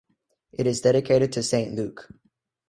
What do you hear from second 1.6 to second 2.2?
Luke.